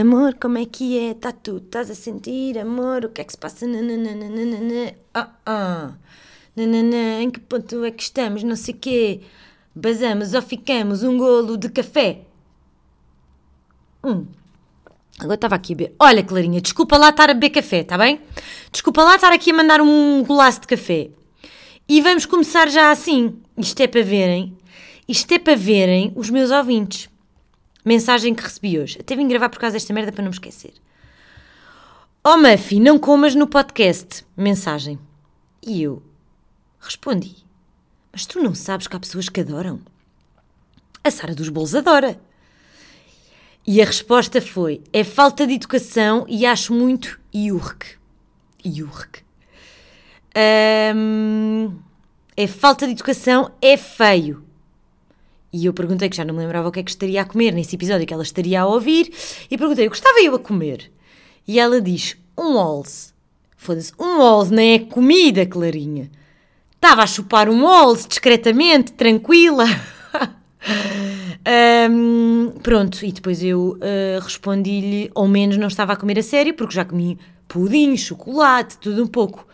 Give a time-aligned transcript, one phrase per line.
[0.00, 1.12] Amor, como é que é?
[1.12, 1.66] Tá tudo?
[1.66, 2.58] Estás a sentir?
[2.58, 3.66] Amor, o que é que se passa?
[3.66, 4.94] Nananana.
[5.12, 5.92] Ah, ah.
[6.56, 8.42] Em que ponto é que estamos?
[8.42, 9.20] Não sei quê.
[9.74, 12.22] Basamos ou ficamos um golo de café?
[14.02, 14.26] Hum.
[15.18, 15.94] Agora estava aqui a beber.
[15.98, 18.22] Olha, Clarinha, desculpa lá estar a beber café, está bem?
[18.72, 21.10] Desculpa lá estar aqui a mandar um golaço de café.
[21.86, 23.36] E vamos começar já assim.
[23.58, 24.56] Isto é para verem.
[25.06, 27.09] Isto é para verem os meus ouvintes.
[27.84, 28.98] Mensagem que recebi hoje.
[29.00, 30.74] Até vim gravar por causa desta merda para não me esquecer.
[32.22, 34.24] Oh Muffy, não comas no podcast.
[34.36, 34.98] Mensagem.
[35.66, 36.02] E eu
[36.80, 37.36] respondi.
[38.12, 39.80] Mas tu não sabes que há pessoas que adoram?
[41.02, 42.20] A Sara dos Bolos adora.
[43.66, 47.18] E a resposta foi: é falta de educação e acho muito.
[47.32, 47.96] Iurque.
[50.94, 51.78] Hum,
[52.36, 54.44] é falta de educação, é feio.
[55.52, 57.52] E eu perguntei que já não me lembrava o que é que estaria a comer
[57.52, 59.12] nesse episódio que ela estaria a ouvir.
[59.50, 60.90] E perguntei, o que estava eu a comer?
[61.46, 63.12] E ela diz, um Walls.
[63.56, 66.10] Foda-se, um Walls não é comida, Clarinha.
[66.74, 69.66] Estava a chupar um Walls discretamente, tranquila.
[71.90, 76.54] um, pronto, e depois eu uh, respondi-lhe, ou menos não estava a comer a sério,
[76.54, 79.46] porque já comi pudim, chocolate, tudo um pouco.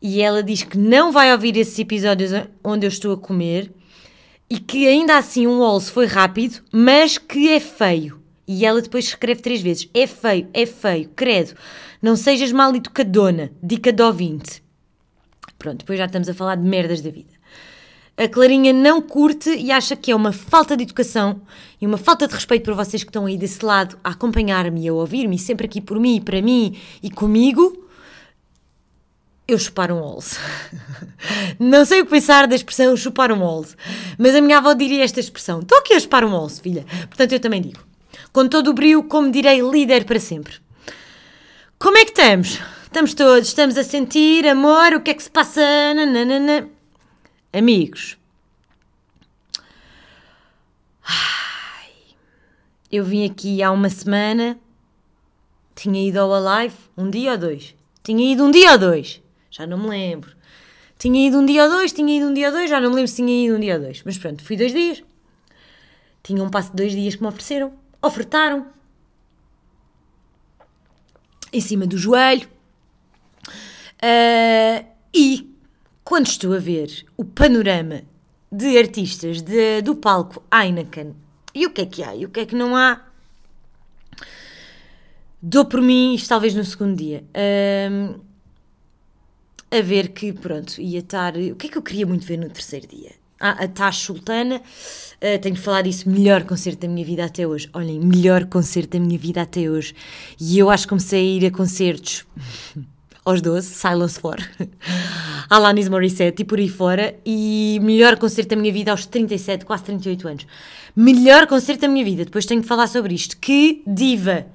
[0.00, 2.30] E ela diz que não vai ouvir esses episódios
[2.62, 3.72] onde eu estou a comer
[4.48, 8.20] e que ainda assim um Walls foi rápido, mas que é feio.
[8.46, 11.54] E ela depois escreve três vezes: é feio, é feio, credo,
[12.00, 14.62] não sejas mal educadona, dica de ouvinte.
[15.58, 17.34] Pronto, depois já estamos a falar de merdas da vida.
[18.16, 21.42] A Clarinha não curte e acha que é uma falta de educação
[21.78, 24.88] e uma falta de respeito para vocês que estão aí desse lado a acompanhar-me e
[24.88, 27.85] a ouvir-me, sempre aqui por mim, para mim e comigo
[29.48, 30.38] eu chupar um Walls.
[31.58, 33.76] Não sei o que pensar da expressão chupar um Walls,
[34.18, 36.84] mas a minha avó diria esta expressão: estou aqui a chupar um Walls, filha.
[37.08, 37.84] Portanto, eu também digo.
[38.32, 40.54] Com todo o brio, como direi, líder para sempre.
[41.78, 42.60] Como é que estamos?
[42.84, 45.60] Estamos todos, estamos a sentir amor, o que é que se passa?
[45.94, 46.68] Nananana.
[47.52, 48.18] Amigos.
[51.06, 51.90] Ai,
[52.90, 54.58] eu vim aqui há uma semana,
[55.74, 57.74] tinha ido ao Alive um dia ou dois.
[58.02, 59.22] Tinha ido um dia ou dois
[59.56, 60.36] já não me lembro.
[60.98, 62.96] Tinha ido um dia ou dois, tinha ido um dia ou dois, já não me
[62.96, 64.02] lembro se tinha ido um dia ou dois.
[64.04, 65.02] Mas pronto, fui dois dias.
[66.22, 67.72] Tinha um passo de dois dias que me ofereceram.
[68.02, 68.66] Ofertaram.
[71.52, 72.46] Em cima do joelho.
[73.96, 74.84] Uh,
[75.14, 75.56] e
[76.04, 78.02] quando estou a ver o panorama
[78.52, 81.16] de artistas de, do palco Heineken
[81.54, 83.06] e o que é que há e o que é que não há,
[85.40, 87.24] dou por mim isto talvez no segundo dia.
[87.30, 88.25] Uh,
[89.70, 91.36] a ver que, pronto, ia estar.
[91.36, 93.10] O que é que eu queria muito ver no terceiro dia?
[93.38, 97.46] Ah, a Tash Sultana, uh, tenho de falar disso, melhor concerto da minha vida até
[97.46, 97.68] hoje.
[97.74, 99.94] Olhem, melhor concerto da minha vida até hoje.
[100.40, 102.24] E eu acho que comecei a ir a concertos
[103.24, 104.36] aos 12, Silence for,
[105.50, 107.14] Alanis Morissette e por aí fora.
[107.26, 110.46] E melhor concerto da minha vida aos 37, quase 38 anos.
[110.94, 113.36] Melhor concerto da minha vida, depois tenho de falar sobre isto.
[113.36, 114.46] Que diva!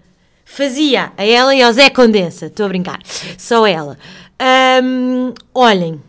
[0.43, 2.99] Fazia a ela e ao Zé Condensa, estou a brincar,
[3.37, 3.97] só ela.
[4.41, 6.01] Um, olhem,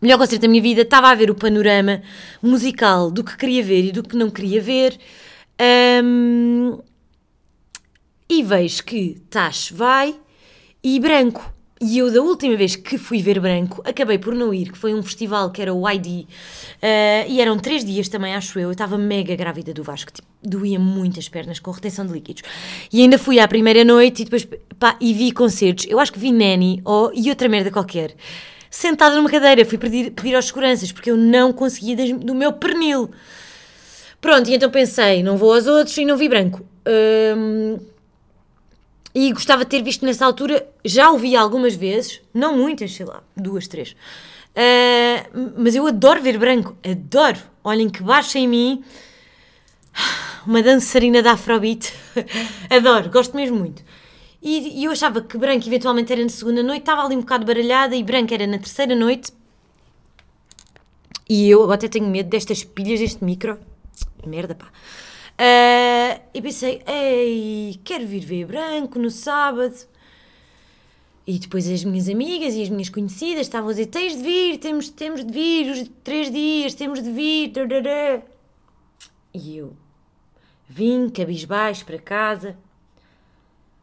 [0.00, 2.00] melhor concerto da minha vida, estava a ver o panorama
[2.42, 4.98] musical do que queria ver e do que não queria ver.
[6.02, 6.78] Um,
[8.28, 10.18] e vejo que Tash vai
[10.82, 11.52] e Branco.
[11.80, 14.94] E eu, da última vez que fui ver Branco, acabei por não ir, que foi
[14.94, 16.26] um festival que era o ID, uh,
[17.28, 18.68] e eram três dias também, acho eu.
[18.68, 22.42] Eu estava mega grávida do Vasco, tipo, doía muito as pernas com retenção de líquidos.
[22.92, 24.46] E ainda fui à primeira noite e depois,
[24.78, 25.86] pá, e vi concertos.
[25.88, 28.14] Eu acho que vi Nanny oh, e outra merda qualquer.
[28.70, 33.10] Sentada numa cadeira, fui pedir, pedir aos seguranças, porque eu não conseguia do meu pernil.
[34.20, 36.64] Pronto, e então pensei, não vou aos outros e não vi Branco.
[37.36, 37.78] Um,
[39.14, 43.22] e gostava de ter visto nessa altura, já ouvi algumas vezes, não muitas, sei lá,
[43.36, 43.92] duas, três.
[44.54, 47.38] Uh, mas eu adoro ver branco, adoro.
[47.62, 48.84] Olhem que baixa em mim
[50.46, 51.92] uma dançarina da Afrobeat.
[52.70, 53.82] adoro, gosto mesmo muito.
[54.42, 57.46] E, e, eu achava que branco eventualmente era na segunda noite, estava ali um bocado
[57.46, 59.32] baralhada e branco era na terceira noite.
[61.28, 63.58] E eu até tenho medo destas pilhas deste micro.
[64.26, 64.66] Merda, pá.
[65.34, 69.74] Uh, e pensei, ei, quero vir ver branco no sábado.
[71.26, 74.58] E depois as minhas amigas e as minhas conhecidas estavam a dizer: tens de vir,
[74.58, 77.52] temos, temos de vir, os três dias, temos de vir.
[79.32, 79.76] E eu
[80.68, 82.56] vim cabisbaixo para casa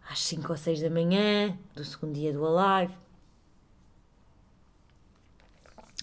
[0.09, 2.93] às 5 ou 6 da manhã do segundo dia do Alive.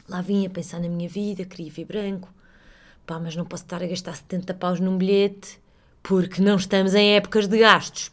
[0.08, 2.32] Lá vinha pensar na minha vida, queria ver branco
[3.08, 5.58] pá, mas não posso estar a gastar 70 paus num bilhete
[6.02, 8.12] porque não estamos em épocas de gastos.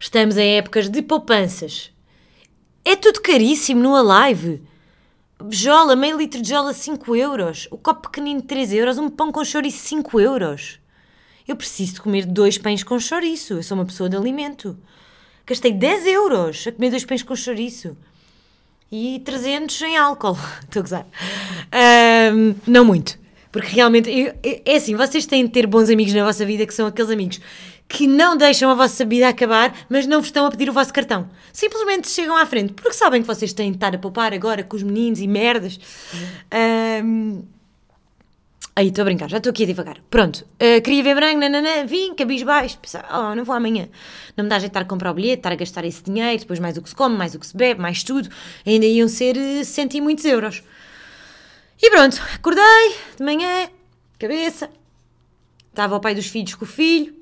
[0.00, 1.92] estamos em épocas de poupanças.
[2.82, 4.62] É tudo caríssimo no Alive.
[5.50, 7.68] Jola, meio litro de jola 5 euros.
[7.70, 8.96] O copo pequenino 3 euros.
[8.96, 10.80] Um pão com chouriço 5 euros.
[11.46, 13.54] Eu preciso de comer dois pães com chouriço.
[13.54, 14.78] Eu sou uma pessoa de alimento.
[15.46, 17.96] Gastei 10 euros a comer dois pães com chouriço.
[18.90, 20.38] E 300 em álcool.
[20.64, 21.06] Estou a gozar.
[22.34, 23.27] Um, não muito.
[23.58, 24.32] Porque realmente, eu,
[24.64, 27.40] é assim, vocês têm de ter bons amigos na vossa vida que são aqueles amigos
[27.88, 30.92] que não deixam a vossa vida acabar, mas não vos estão a pedir o vosso
[30.92, 31.28] cartão.
[31.52, 34.76] Simplesmente chegam à frente, porque sabem que vocês têm de estar a poupar agora com
[34.76, 35.80] os meninos e merdas.
[37.04, 37.42] Um,
[38.76, 39.96] Aí, estou a brincar, já estou aqui a devagar.
[40.08, 42.78] Pronto, uh, queria ver branco, nananã, vim, cabisbaixo,
[43.12, 43.88] oh, não vou amanhã.
[44.36, 46.38] Não me dá jeito de estar a comprar o bilhete, estar a gastar esse dinheiro,
[46.38, 48.28] depois mais o que se come, mais o que se bebe, mais tudo.
[48.64, 50.62] Ainda iam ser uh, cento e muitos euros.
[51.80, 53.68] E pronto, acordei de manhã,
[54.18, 54.68] cabeça.
[55.70, 57.14] Estava o pai dos filhos com o filho,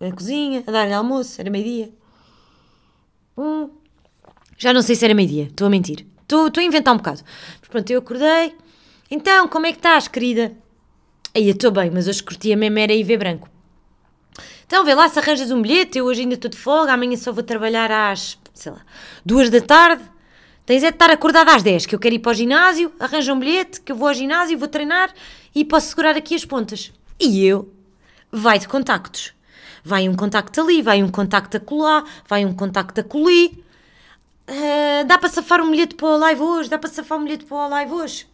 [0.00, 1.90] na cozinha, a dar-lhe almoço, era meio-dia.
[3.38, 3.70] Hum.
[4.58, 6.04] Já não sei se era meio-dia, estou a mentir.
[6.22, 7.22] Estou a inventar um bocado.
[7.60, 8.56] Mas pronto, eu acordei.
[9.10, 10.52] Então, como é que estás, querida?
[11.34, 13.48] Aí estou bem, mas hoje curtia mesmo era ver branco.
[14.66, 17.30] Então vê lá se arranjas um bilhete, eu hoje ainda estou de folga, amanhã só
[17.30, 18.80] vou trabalhar às, sei lá,
[19.24, 20.02] duas da tarde.
[20.64, 23.32] Tens é de estar acordada às 10, que eu quero ir para o ginásio, arranja
[23.32, 25.12] um bilhete, que eu vou ao ginásio, vou treinar
[25.54, 26.92] e posso segurar aqui as pontas.
[27.18, 27.72] E eu?
[28.30, 29.34] Vai de contactos.
[29.84, 33.64] Vai um contacto ali, vai um contacto acolá, vai um contacto acoli.
[34.48, 37.44] Uh, dá para safar um bilhete para o live hoje, dá para safar um bilhete
[37.44, 38.26] para o live hoje.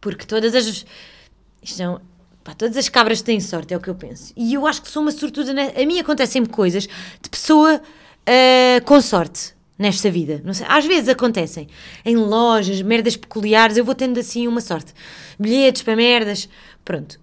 [0.00, 2.00] Porque todas as isto são.
[2.44, 4.32] Pá, todas as cabras têm sorte, é o que eu penso.
[4.36, 5.52] E eu acho que sou uma sortuda.
[5.52, 10.42] A mim acontecem coisas de pessoa uh, com sorte nesta vida.
[10.44, 11.68] Não sei, às vezes acontecem.
[12.04, 14.92] Em lojas, merdas peculiares, eu vou tendo assim uma sorte.
[15.38, 16.48] Bilhetes para merdas.
[16.84, 17.20] Pronto.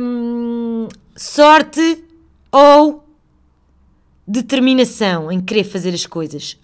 [0.00, 2.04] Um, sorte
[2.52, 3.04] ou
[4.26, 6.58] determinação em querer fazer as coisas.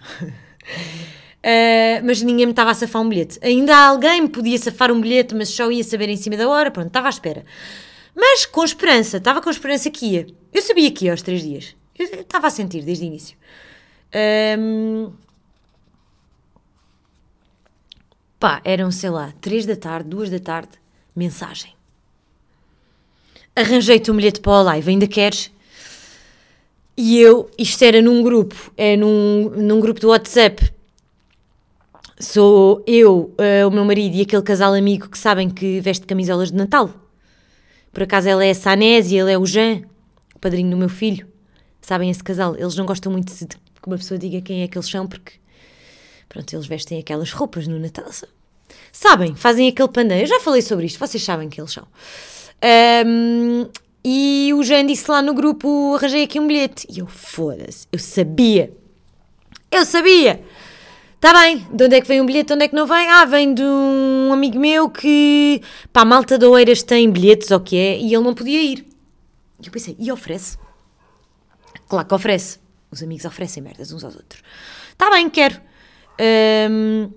[1.38, 3.38] Uh, mas ninguém me estava a safar um bilhete.
[3.42, 6.70] Ainda alguém me podia safar um bilhete, mas só ia saber em cima da hora.
[6.70, 7.44] Pronto, estava à espera.
[8.14, 10.26] Mas com esperança, estava com esperança que ia.
[10.52, 11.75] Eu sabia que ia aos três dias.
[11.98, 13.37] Eu estava a sentir desde o início.
[14.58, 15.12] Um...
[18.40, 20.70] Pá, eram, sei lá, três da tarde, duas da tarde,
[21.14, 21.72] mensagem.
[23.54, 25.52] Arranjei-te um bilhete para o live, ainda queres?
[26.96, 30.72] E eu, isto era num grupo, é num, num grupo do WhatsApp
[32.22, 36.50] Sou eu, uh, o meu marido e aquele casal amigo que sabem que veste camisolas
[36.50, 36.90] de Natal.
[37.90, 39.81] Por acaso ela é a Sanés e ele é o Jean,
[40.34, 41.26] o padrinho do meu filho.
[41.81, 42.54] Sabem esse casal?
[42.58, 45.32] Eles não gostam muito de que uma pessoa diga quem é que eles são porque,
[46.30, 48.06] pronto, eles vestem aquelas roupas no Natal.
[48.90, 50.24] Sabem, fazem aquele pandeiro.
[50.24, 51.86] Eu já falei sobre isto, vocês sabem que eles são.
[53.06, 53.68] Um,
[54.02, 56.86] e o Jean disse lá no grupo: arranjei aqui um bilhete.
[56.88, 58.72] E eu, foda-se, eu sabia.
[59.70, 60.42] Eu sabia!
[61.14, 63.06] Está bem, de onde é que vem um bilhete, de onde é que não vem?
[63.08, 65.60] Ah, vem de um amigo meu que,
[65.92, 68.87] pá, Malta de Oeiras tem bilhetes, ou o que é, e ele não podia ir.
[69.62, 70.56] E eu pensei, e oferece?
[71.87, 72.58] Claro que oferece.
[72.90, 74.42] Os amigos oferecem merdas uns aos outros.
[74.92, 75.60] Está bem, quero.
[76.20, 77.10] Um,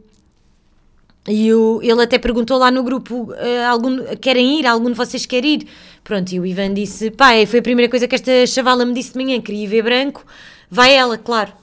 [1.28, 4.68] e eu, ele até perguntou lá no grupo: uh, algum, querem ir?
[4.68, 5.68] Algum de vocês quer ir?
[6.04, 9.14] Pronto, e o Ivan disse: pá, foi a primeira coisa que esta chavala me disse
[9.14, 10.26] de manhã, queria ver branco.
[10.70, 11.54] Vai ela, claro.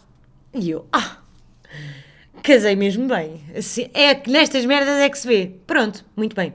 [0.55, 1.19] E eu: ah,
[2.43, 3.43] casei mesmo bem.
[3.57, 5.53] Assim, é que nestas merdas é que se vê.
[5.67, 6.55] Pronto, muito bem.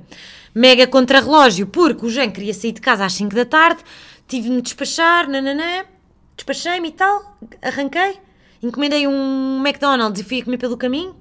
[0.53, 3.83] Mega contra-relógio, porque o Jean queria sair de casa às 5 da tarde,
[4.27, 5.83] tive de despachar, nananã,
[6.35, 8.17] despachei-me e tal, arranquei,
[8.62, 11.15] encomendei um McDonald's e fui a comer pelo caminho.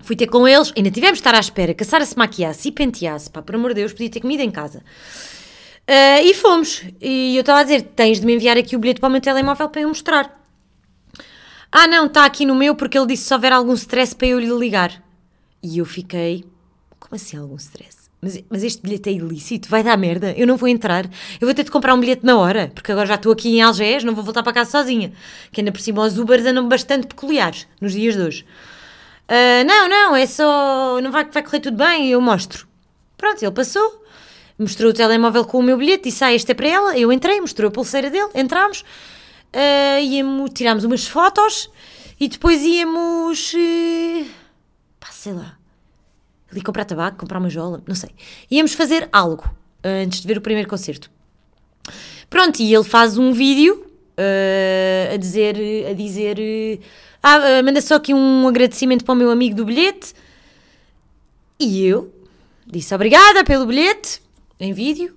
[0.00, 2.68] Fui ter com eles, ainda tivemos de estar à espera que a Sara se maquiasse
[2.68, 4.82] e penteasse, pá, por amor de Deus, podia ter comida em casa.
[5.88, 6.82] Uh, e fomos.
[7.00, 9.20] E eu estava a dizer: tens de me enviar aqui o bilhete para o meu
[9.20, 10.40] telemóvel para eu mostrar.
[11.70, 14.38] Ah, não, está aqui no meu porque ele disse se houver algum stress para eu
[14.38, 15.02] lhe ligar.
[15.62, 16.44] E eu fiquei.
[17.00, 18.01] Como assim algum stress?
[18.24, 21.04] Mas, mas este bilhete é ilícito, vai dar merda, eu não vou entrar.
[21.40, 23.62] Eu vou ter de comprar um bilhete na hora, porque agora já estou aqui em
[23.62, 25.12] Algés, não vou voltar para casa sozinha.
[25.50, 28.46] Que ainda por cima os Ubers andam bastante peculiares nos dias de hoje.
[29.28, 31.00] Uh, não, não, é só.
[31.02, 32.68] Não vai, vai correr tudo bem, eu mostro.
[33.16, 34.04] Pronto, ele passou,
[34.56, 36.96] mostrou o telemóvel com o meu bilhete, disse: Ah, este é para ela.
[36.96, 38.84] Eu entrei, mostrou a pulseira dele, entramos
[39.52, 41.68] uh, tirámos umas fotos
[42.20, 44.26] e depois íamos, uh,
[45.00, 45.56] pá, sei lá,
[46.52, 48.10] ali comprar tabaco, comprar uma jola, não sei.
[48.50, 49.44] Íamos fazer algo
[49.84, 51.10] uh, antes de ver o primeiro concerto.
[52.30, 53.84] Pronto, e ele faz um vídeo
[54.18, 55.56] uh, a dizer,
[55.90, 56.80] a dizer,
[57.22, 60.14] ah, manda só aqui um agradecimento para o meu amigo do bilhete.
[61.58, 62.12] E eu
[62.66, 64.20] disse obrigada pelo bilhete
[64.58, 65.14] em vídeo.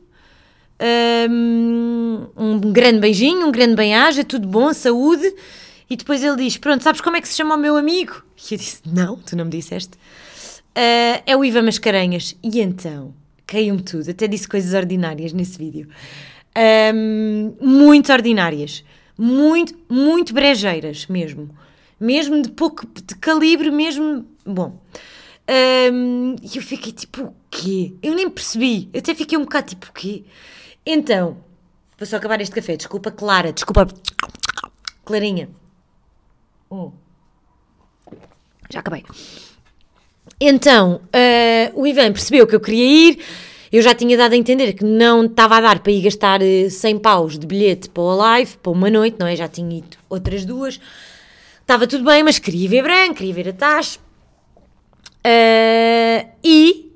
[1.29, 5.33] Um, um grande beijinho, um grande bem-aja, tudo bom, saúde.
[5.89, 8.23] E depois ele diz: Pronto, sabes como é que se chama o meu amigo?
[8.51, 9.97] E eu disse: Não, tu não me disseste.
[10.77, 12.35] Uh, é o Ivan Mascarenhas.
[12.43, 13.13] E então,
[13.47, 14.11] caiu-me tudo.
[14.11, 15.87] Até disse coisas ordinárias nesse vídeo.
[16.93, 18.83] Um, muito ordinárias.
[19.17, 21.49] Muito, muito brejeiras mesmo.
[21.99, 24.25] Mesmo de pouco de calibre, mesmo.
[24.45, 24.81] Bom.
[25.47, 27.93] Um, e eu fiquei tipo, o quê?
[28.03, 28.89] Eu nem percebi.
[28.91, 30.25] Eu até fiquei um bocado tipo, o quê?
[30.85, 31.37] Então,
[31.97, 32.75] vou só acabar este café.
[32.75, 33.53] Desculpa, Clara.
[33.53, 33.87] Desculpa,
[35.05, 35.49] Clarinha.
[36.69, 36.91] Hum.
[38.69, 39.05] Já acabei.
[40.39, 43.19] Então, uh, o Ivan percebeu que eu queria ir.
[43.71, 46.95] Eu já tinha dado a entender que não estava a dar para ir gastar 100
[46.95, 49.35] eh, paus de bilhete para o live, para uma noite, não é?
[49.35, 50.79] Já tinha ido outras duas.
[51.59, 53.99] Estava tudo bem, mas queria ver branco, queria ver a taxa.
[55.25, 56.91] Uh, e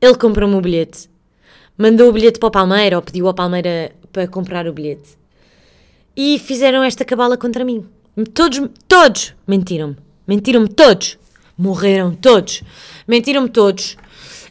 [0.00, 1.10] ele comprou-me o bilhete.
[1.76, 5.16] Mandou o bilhete para o Palmeira, ou pediu ao Palmeira para comprar o bilhete.
[6.16, 7.86] E fizeram esta cabala contra mim.
[8.32, 9.96] Todos, todos mentiram-me.
[10.26, 11.18] Mentiram-me todos.
[11.56, 12.62] Morreram todos.
[13.06, 13.96] Mentiram-me todos.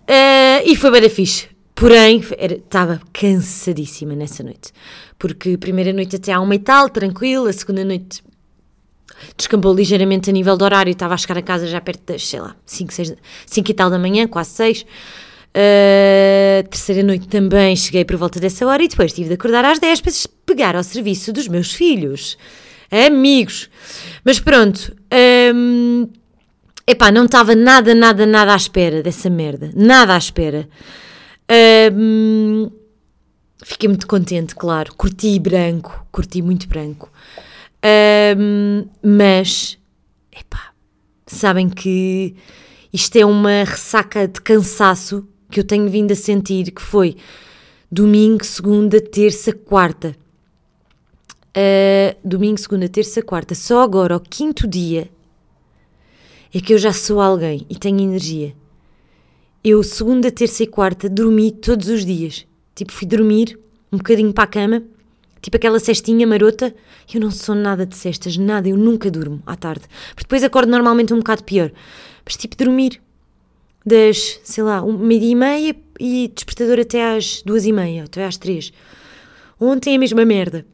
[0.04, 1.50] Uh, e foi bem fixe.
[1.76, 4.72] Porém, estava cansadíssima nessa noite.
[5.20, 7.50] Porque primeira noite até à uma e tal, tranquila.
[7.50, 8.24] A segunda noite
[9.38, 10.92] descampou ligeiramente a nível de horário.
[10.92, 13.14] Estava a chegar a casa já perto das, sei lá, 5, 6,
[13.46, 14.82] 5 e tal da manhã, quase 6.
[14.82, 14.86] Uh,
[15.54, 19.80] eh, terceira noite também cheguei por volta dessa hora e depois tive de acordar às
[19.80, 20.12] 10 para
[20.46, 22.38] pegar ao serviço dos meus filhos.
[22.90, 23.70] Amigos.
[24.24, 24.96] Mas pronto.
[25.54, 26.08] Um,
[26.88, 29.72] epá, não estava nada, nada, nada à espera dessa merda.
[29.76, 30.68] Nada à espera.
[33.64, 34.94] Fiquei muito contente, claro.
[34.96, 36.06] Curti branco.
[36.12, 37.12] Curti muito branco.
[38.38, 39.78] Um, mas,
[40.32, 40.72] epá,
[41.26, 42.36] sabem que
[42.92, 47.18] isto é uma ressaca de cansaço que eu tenho vindo a sentir, que foi
[47.92, 50.16] domingo, segunda, terça, quarta.
[51.58, 53.56] Uh, domingo, segunda, terça, quarta.
[53.56, 55.10] Só agora, ao quinto dia,
[56.58, 58.56] é que eu já sou alguém e tenho energia.
[59.64, 62.46] Eu, segunda, terça e quarta, dormi todos os dias.
[62.74, 63.60] Tipo, fui dormir
[63.92, 64.84] um bocadinho para a cama
[65.46, 66.74] tipo aquela cestinha marota.
[67.14, 69.86] Eu não sou nada de cestas, nada, eu nunca durmo à tarde.
[70.10, 71.72] Porque depois acordo normalmente um bocado pior.
[72.26, 73.00] Mas tipo dormir
[73.86, 78.38] das, sei lá, meia e meia e despertador até às duas e meia, até às
[78.38, 78.74] três.
[79.60, 80.66] Ontem é a mesma merda.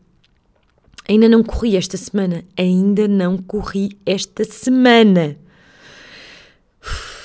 [1.09, 2.45] Ainda não corri esta semana.
[2.57, 5.35] Ainda não corri esta semana.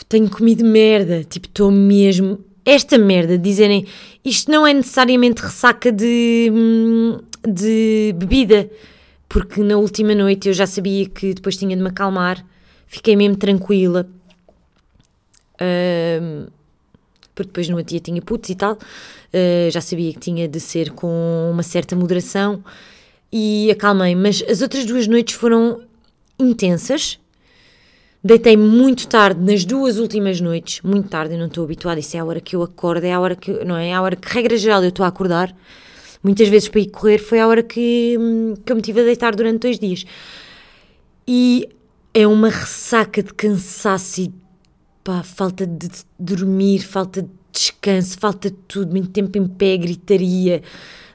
[0.09, 1.25] Tenho comido merda.
[1.25, 2.39] Tipo, estou mesmo.
[2.65, 3.87] Esta merda dizerem
[4.25, 8.69] isto não é necessariamente ressaca de, hum, de bebida,
[9.29, 12.45] porque na última noite eu já sabia que depois tinha de me acalmar,
[12.89, 14.09] fiquei mesmo tranquila.
[15.55, 16.51] Uh,
[17.37, 20.91] porque depois no dia tinha putos e tal, uh, já sabia que tinha de ser
[20.91, 22.65] com uma certa moderação
[23.33, 24.17] e acalmei.
[24.17, 25.83] Mas as outras duas noites foram
[26.37, 27.19] intensas.
[28.27, 32.19] Deitei muito tarde nas duas últimas noites, muito tarde, eu não estou habituada, isso é
[32.19, 34.29] a hora que eu acordo, é a hora que, não é, é a hora que,
[34.29, 35.55] regra geral, eu estou a acordar
[36.25, 38.19] muitas vezes para ir correr, foi a hora que,
[38.65, 40.05] que eu me tive a deitar durante dois dias.
[41.25, 41.69] E
[42.13, 44.35] é uma ressaca de cansaço e
[45.05, 50.65] pá, falta de dormir, falta de descanso, falta de tudo, muito tempo em pé, gritaria,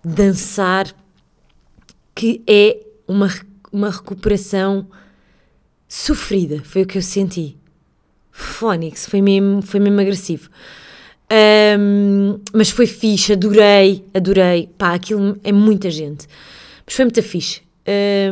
[0.02, 0.88] dançar,
[2.16, 3.28] que é uma,
[3.70, 4.88] uma recuperação
[5.92, 7.58] sofrida, foi o que eu senti.
[8.32, 10.50] Fónix, foi mesmo, foi mesmo agressivo.
[11.78, 14.70] Um, mas foi fixe, adorei, adorei.
[14.78, 16.28] Pá, aquilo é muita gente.
[16.86, 17.62] Mas foi muito fixe.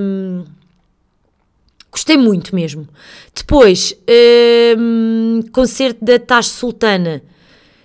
[0.01, 0.45] Um,
[1.91, 2.87] gostei muito mesmo.
[3.35, 3.93] Depois,
[4.77, 7.21] um, concerto da Taj Sultana.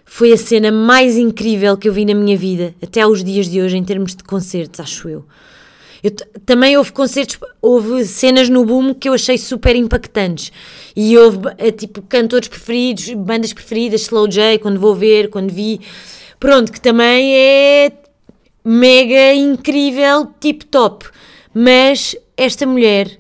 [0.05, 3.61] Foi a cena mais incrível que eu vi na minha vida, até aos dias de
[3.61, 5.25] hoje, em termos de concertos, acho eu.
[6.05, 6.11] Eu,
[6.45, 10.53] também houve concertos, houve cenas no boom que eu achei super impactantes.
[10.95, 15.81] E houve, eh, tipo, cantores preferidos, bandas preferidas, Slow J, quando vou ver, quando vi.
[16.39, 17.93] Pronto, que também é
[18.63, 21.07] mega incrível, tip top.
[21.55, 23.19] Mas esta mulher,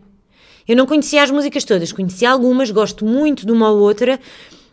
[0.68, 4.20] eu não conhecia as músicas todas, conhecia algumas, gosto muito de uma ou outra,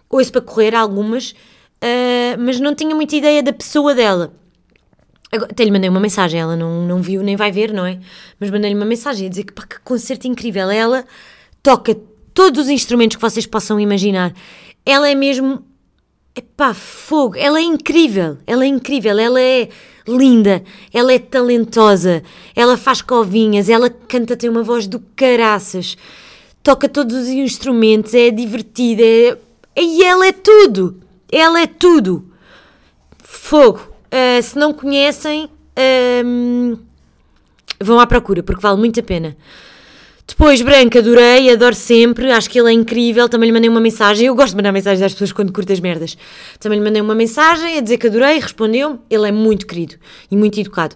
[0.10, 4.34] ouço para correr algumas, uh, mas não tinha muita ideia da pessoa dela.
[5.32, 7.98] Até lhe mandei uma mensagem, ela não, não viu nem vai ver, não é?
[8.38, 10.70] Mas mandei-lhe uma mensagem a dizer que, pá, que concerto incrível.
[10.70, 11.06] Ela
[11.64, 11.96] toca
[12.34, 14.34] todos os instrumentos que vocês possam imaginar.
[14.86, 15.64] Ela é mesmo.
[16.36, 17.38] Epá, fogo.
[17.38, 18.40] Ela é incrível.
[18.46, 19.18] Ela é incrível.
[19.18, 19.70] Ela é
[20.06, 20.64] linda.
[20.94, 22.24] Ela é talentosa.
[22.54, 23.70] Ela faz covinhas.
[23.70, 25.98] Ela canta, tem uma voz do caraças.
[26.62, 28.14] Toca todos os instrumentos.
[28.14, 29.02] É divertida.
[29.02, 29.38] É...
[29.78, 31.00] E ela é tudo.
[31.32, 32.30] Ela é tudo.
[33.24, 35.50] Fogo Uh, se não conhecem,
[36.26, 36.78] um,
[37.80, 39.38] vão à procura, porque vale muito a pena.
[40.28, 43.28] Depois, Branco, adorei, adoro sempre, acho que ele é incrível.
[43.28, 44.28] Também lhe mandei uma mensagem.
[44.28, 46.18] Eu gosto de mandar mensagens às pessoas quando curto as merdas.
[46.58, 49.00] Também lhe mandei uma mensagem a dizer que adorei, respondeu-me.
[49.10, 49.96] Ele é muito querido
[50.30, 50.96] e muito educado.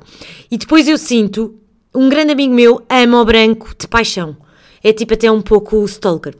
[0.50, 1.56] E depois eu sinto,
[1.94, 4.38] um grande amigo meu ama o Branco de paixão.
[4.84, 6.36] É tipo até um pouco stalker.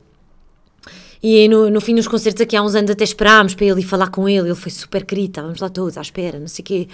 [1.28, 3.84] E no, no fim dos concertos aqui há uns anos até esperámos para ele ir
[3.84, 4.48] falar com ele.
[4.48, 6.88] Ele foi super querido, estávamos lá todos à espera, não sei o quê.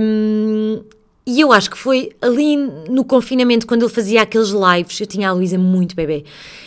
[0.00, 0.82] Um,
[1.24, 5.28] e eu acho que foi ali no confinamento, quando ele fazia aqueles lives, eu tinha
[5.28, 6.24] a Luísa muito bebê,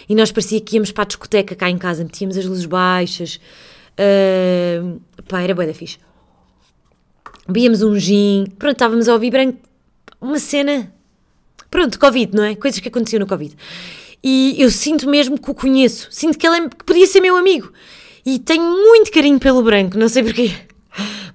[0.07, 3.37] e nós parecia que íamos para a discoteca cá em casa, metíamos as luzes baixas,
[3.99, 5.97] uh, pá, era bué da fixe.
[7.49, 9.57] Víamos um gin, pronto, estávamos a ouvir
[10.21, 10.89] uma cena,
[11.69, 12.55] pronto, Covid, não é?
[12.55, 13.57] Coisas que aconteciam no Covid.
[14.27, 17.37] E eu sinto mesmo que o conheço, sinto que ele é, que podia ser meu
[17.37, 17.71] amigo.
[18.25, 20.51] E tenho muito carinho pelo branco, não sei porquê.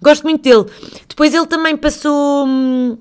[0.03, 0.69] Gosto muito dele.
[1.09, 2.49] Depois ele também passou.
[2.49, 2.99] Hum,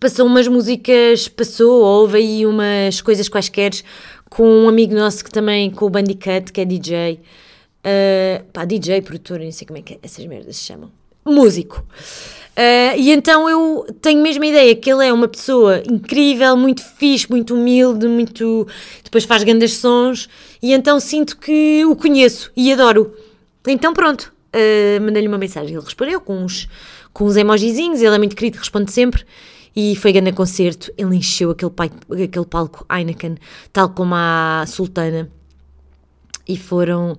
[0.00, 3.72] passou umas músicas, passou, houve aí umas coisas quaisquer
[4.30, 7.12] com um amigo nosso que também, com o Bandicut, que é DJ.
[7.14, 7.20] Uh,
[7.84, 10.90] ah, pá, DJ, produtor, não sei como é que essas merdas se chamam.
[11.24, 11.84] Músico.
[12.54, 16.84] Uh, e então eu tenho mesmo a ideia que ele é uma pessoa incrível, muito
[16.84, 18.68] fixe, muito humilde, muito.
[19.02, 20.28] depois faz grandes sons,
[20.62, 23.12] e então sinto que o conheço e adoro.
[23.66, 25.74] Então pronto, uh, mandei-lhe uma mensagem.
[25.74, 26.68] Ele respondeu com uns,
[27.12, 29.24] com uns emojizinhos, ele é muito querido, responde sempre.
[29.76, 33.36] E foi grande concerto, ele encheu aquele, pai, aquele palco Heineken,
[33.72, 35.28] tal como a Sultana.
[36.46, 37.18] E foram,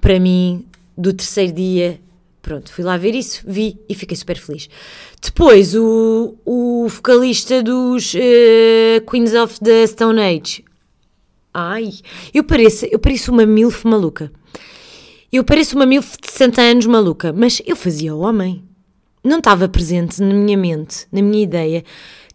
[0.00, 0.66] para mim,
[0.98, 2.00] do terceiro dia,
[2.42, 4.68] pronto, fui lá ver isso, vi e fiquei super feliz.
[5.22, 10.64] Depois, o, o vocalista dos uh, Queens of the Stone Age.
[11.54, 11.90] Ai,
[12.34, 14.32] eu pareço, eu pareço uma milf maluca.
[15.32, 18.62] Eu pareço uma milf de 60 anos maluca, mas eu fazia homem.
[19.24, 21.84] Não estava presente na minha mente, na minha ideia.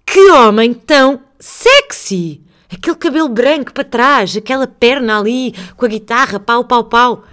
[0.05, 2.41] Que homem tão sexy!
[2.69, 7.23] Aquele cabelo branco para trás, aquela perna ali com a guitarra, pau, pau, pau.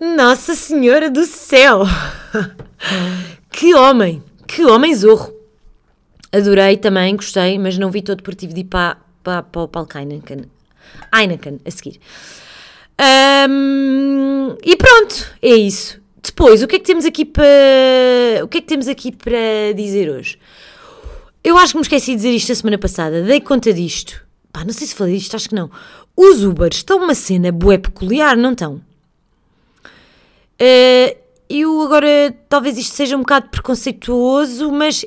[0.00, 1.82] Nossa Senhora do Céu!
[3.52, 4.22] que homem!
[4.48, 5.30] Que homem zorro!
[6.32, 9.68] Adorei também, gostei, mas não vi todo por tive de ir para, para, para o
[9.68, 10.46] palco Heineken.
[11.14, 12.00] Heineken, a seguir.
[12.98, 16.00] Um, e pronto, é isso.
[16.22, 17.44] Depois, o que é que temos aqui para
[18.42, 20.38] o que é que temos aqui para dizer hoje?
[21.44, 24.24] Eu acho que me esqueci de dizer isto a semana passada, dei conta disto.
[24.50, 25.70] Pá, não sei se falei disto, acho que não.
[26.16, 28.80] Os Ubers estão uma cena bué peculiar, não estão?
[30.60, 31.16] Uh,
[31.48, 35.04] eu agora, talvez isto seja um bocado preconceituoso, mas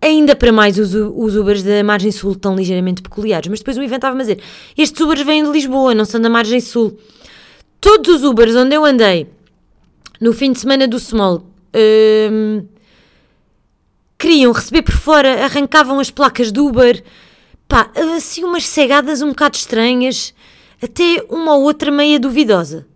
[0.00, 3.48] ainda para mais os, os Ubers da margem sul estão ligeiramente peculiares.
[3.48, 4.40] Mas depois o evento estava a dizer,
[4.76, 6.98] estes Ubers vêm de Lisboa, não são da margem sul.
[7.80, 9.28] Todos os Ubers onde eu andei
[10.20, 11.44] no fim de semana do Small
[12.32, 12.66] hum,
[14.18, 17.02] queriam receber por fora, arrancavam as placas do Uber,
[17.68, 20.34] pá, assim umas cegadas um bocado estranhas,
[20.82, 22.86] até uma ou outra meia duvidosa.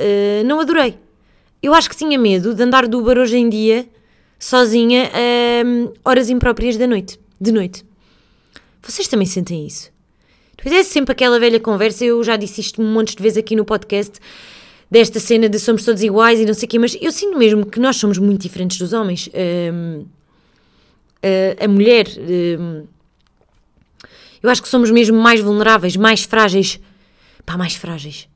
[0.00, 0.98] Uh, não adorei.
[1.62, 3.88] Eu acho que tinha medo de andar do Uber hoje em dia
[4.38, 7.84] sozinha a um, horas impróprias da noite, de noite.
[8.82, 9.90] Vocês também sentem isso?
[10.56, 13.56] Depois é sempre aquela velha conversa, eu já disse isto um monte de vezes aqui
[13.56, 14.18] no podcast,
[14.90, 17.66] desta cena de somos todos iguais e não sei o quê, mas eu sinto mesmo
[17.66, 19.28] que nós somos muito diferentes dos homens.
[19.72, 20.06] Um,
[21.60, 22.86] a, mulher, um,
[24.42, 26.78] eu acho que somos mesmo mais vulneráveis, mais frágeis.
[27.44, 28.28] Pá, mais frágeis.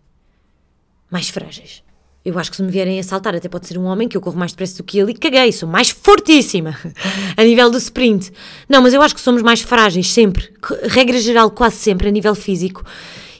[1.10, 1.82] Mais frágeis.
[2.22, 4.38] Eu acho que se me vierem assaltar, até pode ser um homem que eu corro
[4.38, 6.76] mais depressa do que ele e caguei, sou mais fortíssima
[7.34, 8.30] a nível do sprint.
[8.68, 10.52] Não, mas eu acho que somos mais frágeis sempre,
[10.84, 12.84] regra geral, quase sempre, a nível físico.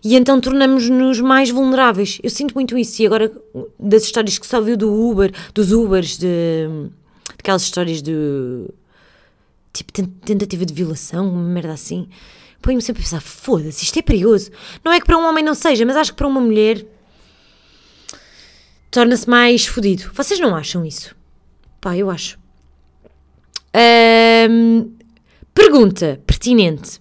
[0.03, 2.19] E então tornamos-nos mais vulneráveis.
[2.23, 3.03] Eu sinto muito isso.
[3.03, 3.31] E agora,
[3.79, 6.89] das histórias que só viu do Uber, dos Ubers, de,
[7.39, 8.67] aquelas histórias de
[9.75, 12.09] tipo tentativa de violação, uma merda assim,
[12.63, 14.51] põe-me sempre a pensar: foda-se, isto é perigoso.
[14.83, 16.87] Não é que para um homem não seja, mas acho que para uma mulher
[18.91, 20.11] torna-se mais fodido.
[20.15, 21.15] Vocês não acham isso?
[21.81, 22.39] Pá, eu acho.
[24.51, 24.93] Um,
[25.55, 27.01] pergunta pertinente.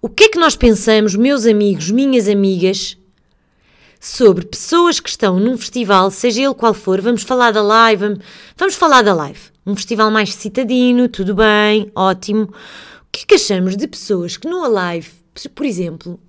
[0.00, 2.96] O que é que nós pensamos, meus amigos, minhas amigas,
[4.00, 8.18] sobre pessoas que estão num festival, seja ele qual for, vamos falar da live, vamos,
[8.56, 9.40] vamos falar da live.
[9.66, 12.44] Um festival mais citadino, tudo bem, ótimo.
[12.44, 15.10] O que é que achamos de pessoas que no Alive,
[15.54, 16.20] por exemplo,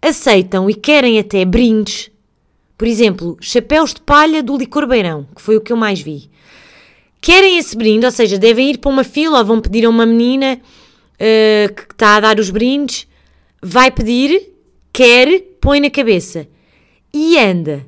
[0.00, 2.10] aceitam e querem até brindes,
[2.76, 6.30] por exemplo, chapéus de palha do licor beirão, que foi o que eu mais vi.
[7.20, 10.04] Querem esse brinde, ou seja, devem ir para uma fila ou vão pedir a uma
[10.04, 13.08] menina uh, que está a dar os brindes,
[13.62, 14.52] vai pedir,
[14.92, 16.46] quer, põe na cabeça
[17.12, 17.86] e anda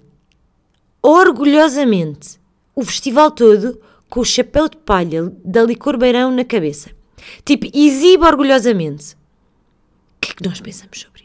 [1.03, 2.38] orgulhosamente
[2.74, 6.90] o festival todo com o chapéu de palha da licor beirão na cabeça.
[7.44, 9.14] Tipo, exibe orgulhosamente.
[10.16, 11.18] O que é que nós pensamos sobre?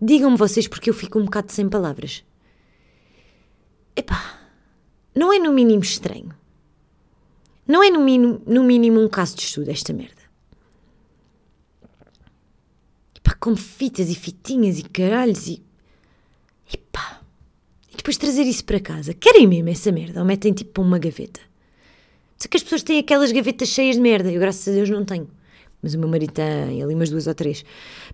[0.00, 2.24] Digam-me vocês porque eu fico um bocado sem palavras.
[3.96, 4.38] Epá,
[5.14, 6.32] não é no mínimo estranho.
[7.66, 10.22] Não é no mínimo, no mínimo um caso de estudo esta merda.
[13.16, 15.62] Epá, com fitas e fitinhas e caralhos e...
[16.72, 17.20] Epá.
[17.92, 19.12] E depois trazer isso para casa.
[19.12, 20.20] Querem mesmo essa merda?
[20.20, 21.40] Ou metem tipo para uma gaveta?
[22.38, 24.30] Sei que as pessoas têm aquelas gavetas cheias de merda.
[24.30, 25.28] Eu, graças a Deus, não tenho.
[25.82, 27.64] Mas o meu marido tem ali umas duas ou três.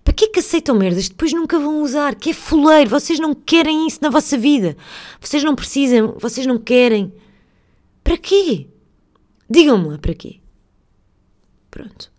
[0.03, 2.15] Para que é que aceitam merdas depois nunca vão usar?
[2.15, 2.89] Que é fuleiro.
[2.89, 4.77] Vocês não querem isso na vossa vida.
[5.19, 6.15] Vocês não precisam.
[6.19, 7.11] Vocês não querem.
[8.03, 8.67] Para quê?
[9.49, 10.37] Digam-me lá para quê.
[11.71, 12.11] Pronto.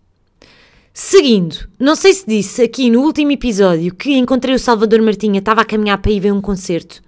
[0.92, 5.60] Seguindo, não sei se disse aqui no último episódio que encontrei o Salvador Martinha, estava
[5.60, 7.02] a caminhar para ir ver um concerto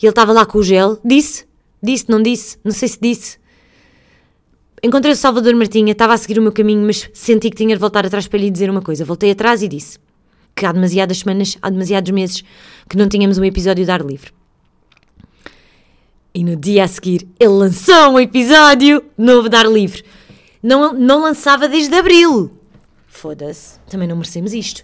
[0.00, 0.98] e ele estava lá com o gel.
[1.04, 1.46] Disse?
[1.82, 2.58] Disse, não disse?
[2.62, 3.38] Não sei se disse.
[4.84, 7.80] Encontrei o Salvador Martinha, estava a seguir o meu caminho, mas senti que tinha de
[7.80, 9.04] voltar atrás para lhe dizer uma coisa.
[9.04, 9.96] Voltei atrás e disse
[10.56, 12.42] que há demasiadas semanas, há demasiados meses
[12.88, 14.32] que não tínhamos um episódio de ar livre.
[16.34, 20.04] E no dia a seguir ele lançou um episódio novo de ar livre.
[20.60, 22.50] Não, não lançava desde abril.
[23.06, 24.82] Foda-se, também não merecemos isto.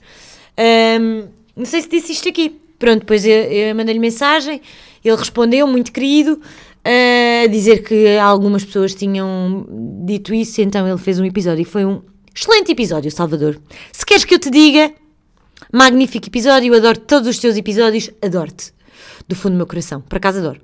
[1.00, 2.60] Um, não sei se disse isto aqui.
[2.78, 4.62] Pronto, depois eu, eu mandei-lhe mensagem,
[5.04, 6.40] ele respondeu, muito querido
[6.90, 9.66] a dizer que algumas pessoas tinham
[10.06, 12.00] dito isso, então ele fez um episódio e foi um
[12.34, 13.60] excelente episódio, Salvador.
[13.92, 14.90] Se queres que eu te diga,
[15.70, 18.72] magnífico episódio, adoro todos os teus episódios, adoro-te.
[19.28, 20.62] Do fundo do meu coração, por acaso adoro.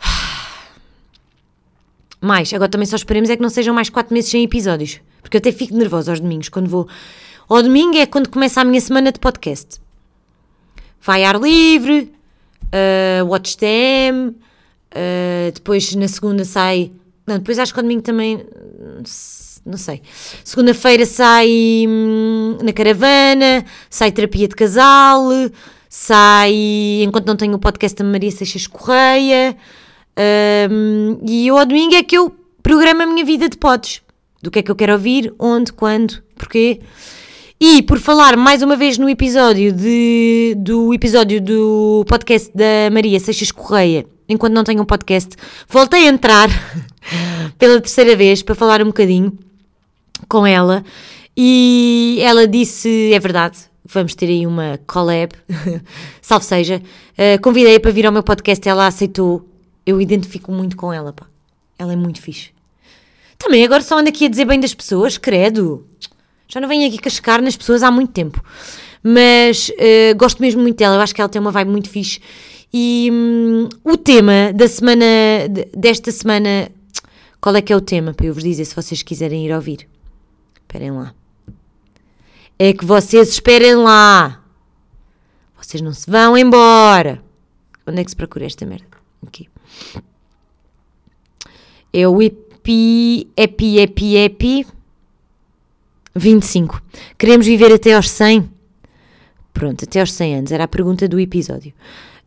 [2.18, 5.36] Mais, agora também só esperemos é que não sejam mais 4 meses sem episódios, porque
[5.36, 6.88] eu até fico nervosa aos domingos, quando vou...
[7.48, 9.78] Ao domingo é quando começa a minha semana de podcast.
[11.02, 12.10] Vai ar livre,
[12.72, 14.34] uh, watch them,
[14.96, 16.90] Uh, depois na segunda sai.
[17.26, 18.46] Não, depois acho que ao domingo também.
[19.64, 20.00] Não sei.
[20.44, 25.28] Segunda-feira sai hum, na caravana, sai terapia de casal,
[25.88, 27.02] sai.
[27.02, 29.56] Enquanto não tenho o podcast da Maria Seixas Correia.
[30.70, 34.02] Um, e eu ao domingo é que eu programo a minha vida de pods.
[34.40, 36.80] Do que é que eu quero ouvir, onde, quando, porquê.
[37.60, 43.18] E por falar mais uma vez no episódio de, do episódio do podcast da Maria
[43.18, 45.36] Seixas Correia enquanto não tenho um podcast,
[45.68, 46.48] voltei a entrar
[47.58, 49.32] pela terceira vez para falar um bocadinho
[50.28, 50.84] com ela
[51.36, 55.32] e ela disse: é verdade, vamos ter aí uma collab,
[56.22, 56.82] salve seja.
[57.12, 59.46] Uh, Convidei-a para vir ao meu podcast, ela aceitou.
[59.84, 61.26] Eu identifico muito com ela, pá.
[61.78, 62.50] Ela é muito fixe.
[63.38, 65.86] Também agora só ando aqui a dizer bem das pessoas, credo.
[66.48, 68.42] Já não venho aqui cascar nas pessoas há muito tempo.
[69.02, 72.20] Mas uh, gosto mesmo muito dela, eu acho que ela tem uma vibe muito fixe
[72.78, 75.06] e hum, o tema da semana,
[75.74, 76.70] desta semana,
[77.40, 78.12] qual é que é o tema?
[78.12, 79.88] Para eu vos dizer se vocês quiserem ir ouvir.
[80.60, 81.14] Esperem lá.
[82.58, 84.44] É que vocês esperem lá.
[85.58, 87.22] Vocês não se vão embora.
[87.86, 88.84] Onde é que se procura esta merda?
[89.26, 89.48] Aqui.
[91.94, 94.66] É o EPI, EPI, EPI, EPI
[96.14, 96.82] 25.
[97.16, 98.50] Queremos viver até aos 100?
[99.54, 100.52] Pronto, até aos 100 anos.
[100.52, 101.72] Era a pergunta do episódio.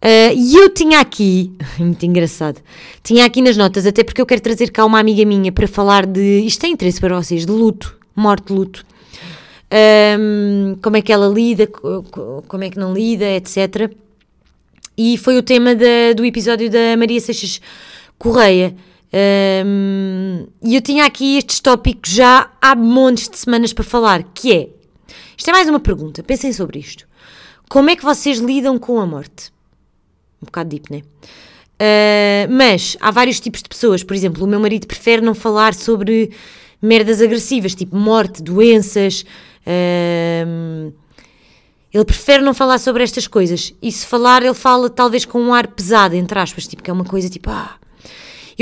[0.03, 2.61] Uh, e eu tinha aqui, muito engraçado,
[3.03, 6.05] tinha aqui nas notas, até porque eu quero trazer cá uma amiga minha para falar
[6.05, 6.39] de.
[6.45, 8.85] Isto tem interesse para vocês, de luto, morte, luto.
[9.71, 13.91] Um, como é que ela lida, como é que não lida, etc.
[14.97, 17.61] E foi o tema da, do episódio da Maria Seixas
[18.17, 18.75] Correia.
[19.65, 24.53] Um, e eu tinha aqui estes tópicos já há montes de semanas para falar, que
[24.53, 24.69] é,
[25.37, 27.07] isto é mais uma pergunta, pensem sobre isto.
[27.67, 29.51] Como é que vocês lidam com a morte?
[30.41, 31.01] Um bocado deep, né?
[31.81, 34.03] Uh, mas há vários tipos de pessoas.
[34.03, 36.31] Por exemplo, o meu marido prefere não falar sobre
[36.81, 39.25] merdas agressivas, tipo morte, doenças.
[39.65, 40.93] Uh,
[41.91, 43.73] ele prefere não falar sobre estas coisas.
[43.81, 46.93] E se falar, ele fala talvez com um ar pesado, entre aspas, tipo, que é
[46.93, 47.75] uma coisa tipo, ah,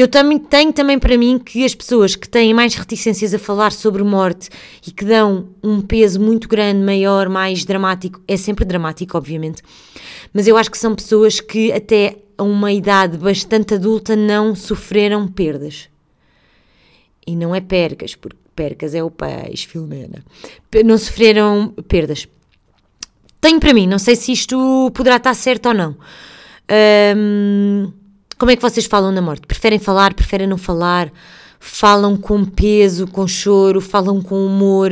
[0.02, 3.72] eu também tenho também para mim que as pessoas que têm mais reticências a falar
[3.72, 4.50] sobre morte
[4.86, 9.62] e que dão um peso muito grande, maior, mais dramático, é sempre dramático, obviamente,
[10.34, 15.28] mas eu acho que são pessoas que até a uma idade bastante adulta não sofreram
[15.28, 15.90] perdas.
[17.26, 20.24] E não é percas, porque percas é o peixe, Filomena.
[20.86, 22.28] Não sofreram perdas.
[23.42, 25.98] Tenho para mim, não sei se isto poderá estar certo ou não.
[27.16, 27.92] Um,
[28.38, 29.48] como é que vocês falam na morte?
[29.48, 31.12] Preferem falar, preferem não falar?
[31.60, 34.92] Falam com peso, com choro, falam com humor?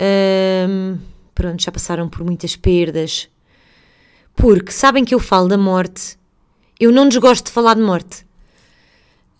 [0.00, 0.98] Um,
[1.34, 3.28] pronto, já passaram por muitas perdas.
[4.36, 6.18] Porque sabem que eu falo da morte,
[6.78, 8.26] eu não desgosto de falar de morte.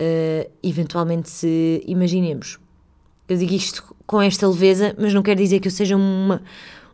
[0.01, 2.59] Uh, eventualmente, se imaginemos,
[3.29, 6.43] eu digo isto com esta leveza, mas não quer dizer que eu seja uma,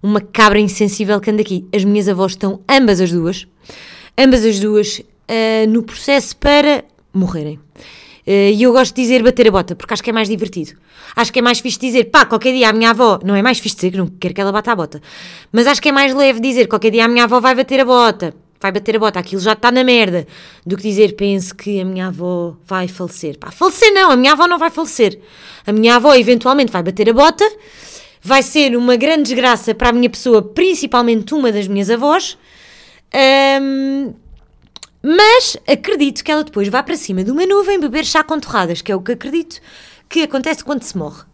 [0.02, 1.66] uma cabra insensível que anda aqui.
[1.72, 3.46] As minhas avós estão, ambas as duas,
[4.18, 7.58] ambas as duas, uh, no processo para morrerem.
[8.26, 10.72] Uh, e eu gosto de dizer bater a bota, porque acho que é mais divertido.
[11.14, 13.20] Acho que é mais fixe dizer, pá, qualquer dia a minha avó.
[13.22, 15.00] Não é mais fixe dizer que não quero que ela bata a bota.
[15.52, 17.84] Mas acho que é mais leve dizer, qualquer dia a minha avó vai bater a
[17.84, 18.34] bota.
[18.60, 20.26] Vai bater a bota, aquilo já está na merda.
[20.64, 23.38] Do que dizer, penso que a minha avó vai falecer.
[23.38, 25.20] Pá, falecer não, a minha avó não vai falecer.
[25.66, 27.44] A minha avó eventualmente vai bater a bota.
[28.22, 32.38] Vai ser uma grande desgraça para a minha pessoa, principalmente uma das minhas avós.
[33.60, 34.14] Um,
[35.06, 38.80] mas acredito que ela depois vá para cima de uma nuvem beber chá com torradas,
[38.80, 39.60] que é o que acredito
[40.08, 41.24] que acontece quando se morre.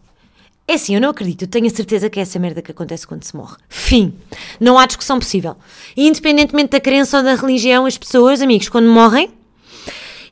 [0.67, 3.07] É assim, eu não acredito, eu tenho a certeza que é essa merda que acontece
[3.07, 3.55] quando se morre.
[3.69, 4.13] Fim.
[4.59, 5.55] Não há discussão possível.
[5.95, 9.31] Independentemente da crença ou da religião, as pessoas, amigos, quando morrem,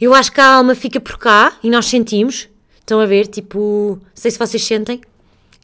[0.02, 2.50] eu acho que a alma fica por cá e nós sentimos.
[2.80, 5.00] Estão a ver, tipo, sei se vocês sentem.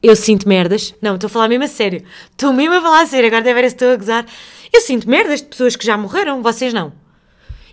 [0.02, 0.96] Eu sinto merdas.
[1.02, 2.06] Não, estou a falar mesmo a sério.
[2.32, 4.26] Estou mesmo a falar a sério, agora deve ver se estou a gozar.
[4.72, 7.04] Eu sinto merdas de pessoas que já morreram, vocês não.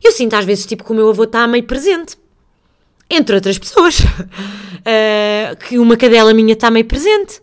[0.02, 2.16] Eu sinto às vezes tipo que o meu avô está meio presente.
[3.08, 4.00] Entre outras pessoas.
[4.00, 7.40] uh, que uma cadela minha está meio presente.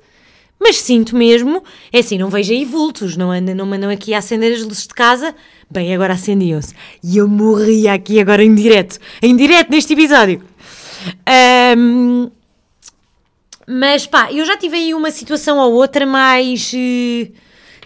[0.59, 4.61] Mas sinto mesmo, é assim, não vejo aí vultos, não não mandam aqui acender as
[4.61, 5.33] luzes de casa.
[5.71, 6.75] Bem, agora acendiam-se.
[7.01, 8.99] E eu morria aqui agora em direto.
[9.21, 10.43] Em direto neste episódio.
[11.77, 12.29] Um,
[13.65, 17.31] mas pá, eu já tive aí uma situação ou outra mais uh,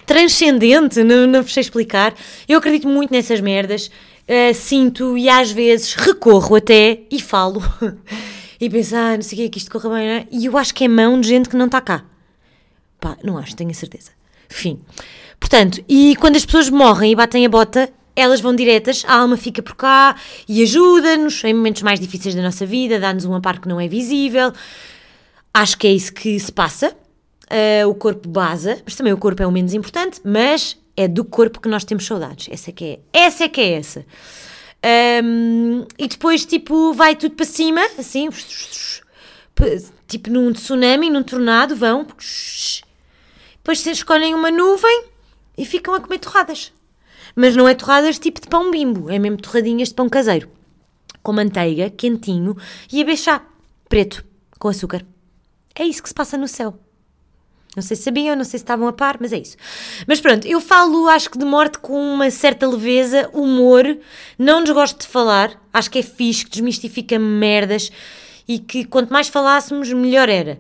[0.05, 2.15] transcendente, não, não vos sei explicar.
[2.47, 3.91] Eu acredito muito nessas merdas
[4.27, 7.61] uh, sinto e às vezes recorro até e falo
[8.59, 10.27] e penso, ah, não sei o que é que isto corra bem, é?
[10.31, 12.05] e eu acho que é mão de gente que não está cá.
[12.99, 14.11] Pá, não acho, tenho a certeza.
[14.47, 14.79] Fim.
[15.39, 19.35] Portanto, e quando as pessoas morrem e batem a bota, elas vão diretas, a alma
[19.35, 20.15] fica por cá
[20.47, 23.87] e ajuda-nos em momentos mais difíceis da nossa vida, dá-nos um amparo que não é
[23.87, 24.53] visível.
[25.53, 26.95] Acho que é isso que se passa.
[27.51, 31.25] Uh, o corpo basa, mas também o corpo é o menos importante, mas é do
[31.25, 32.47] corpo que nós temos saudades.
[32.51, 32.99] Essa é que é.
[33.11, 34.05] Essa é que é essa.
[35.23, 38.29] Um, e depois, tipo, vai tudo para cima, assim,
[40.07, 42.05] tipo num tsunami, num tornado, vão.
[43.55, 45.05] Depois se escolhem uma nuvem
[45.57, 46.73] e ficam a comer torradas.
[47.35, 50.49] Mas não é torradas tipo de pão bimbo, é mesmo torradinhas de pão caseiro.
[51.23, 52.55] Com manteiga, quentinho
[52.91, 53.47] e a beijar,
[53.87, 54.23] preto,
[54.59, 55.05] com açúcar.
[55.73, 56.77] É isso que se passa no céu.
[57.75, 59.57] Não sei se sabiam, não sei se estavam a par, mas é isso.
[60.07, 63.97] Mas pronto, eu falo, acho que de morte com uma certa leveza, humor,
[64.37, 67.91] não desgosto de falar, acho que é fixe, que desmistifica merdas
[68.47, 70.59] e que quanto mais falássemos, melhor era.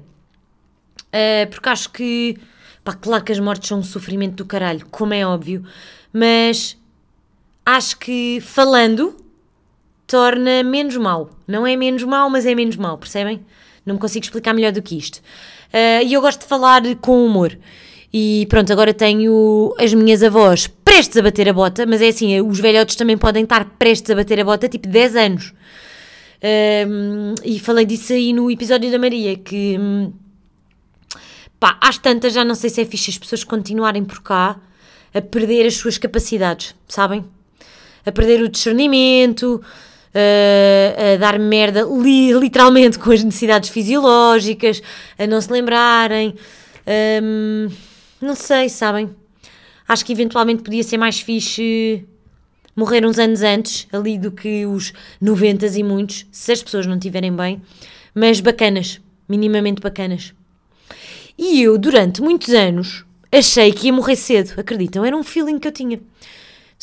[1.09, 2.37] Uh, porque acho que,
[2.83, 5.63] pá, claro que as mortes são um sofrimento do caralho, como é óbvio,
[6.11, 6.75] mas
[7.63, 9.15] acho que falando
[10.07, 11.29] torna menos mal.
[11.47, 13.45] Não é menos mal, mas é menos mal, percebem?
[13.85, 15.21] Não me consigo explicar melhor do que isto.
[15.73, 17.57] Uh, e eu gosto de falar com humor.
[18.13, 22.39] E pronto, agora tenho as minhas avós prestes a bater a bota, mas é assim,
[22.41, 25.53] os velhotes também podem estar prestes a bater a bota, tipo 10 anos.
[26.87, 30.13] Um, e falei disso aí no episódio da Maria, que hum,
[31.59, 34.59] pá, às tantas já não sei se é fixe as pessoas continuarem por cá
[35.11, 37.25] a perder as suas capacidades, sabem?
[38.05, 39.63] A perder o discernimento,
[40.13, 44.81] uh, a dar merda li, literalmente com as necessidades fisiológicas,
[45.17, 46.35] a não se lembrarem.
[47.21, 47.69] Um,
[48.21, 49.09] não sei, sabem?
[49.87, 52.05] Acho que eventualmente podia ser mais fixe
[52.75, 56.95] morrer uns anos antes, ali do que os 90 e muitos, se as pessoas não
[56.95, 57.61] estiverem bem,
[58.13, 60.33] mas bacanas, minimamente bacanas.
[61.37, 65.05] E eu, durante muitos anos, achei que ia morrer cedo, acreditam?
[65.05, 65.99] Era um feeling que eu tinha.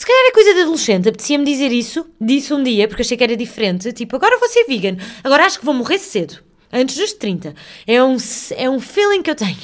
[0.00, 3.22] Se calhar é coisa de adolescente, apetecia-me dizer isso, disse um dia, porque achei que
[3.22, 6.38] era diferente, tipo, agora vou ser vegan, agora acho que vou morrer cedo,
[6.72, 7.54] antes dos 30.
[7.86, 8.16] É um,
[8.56, 9.58] é um feeling que eu tenho,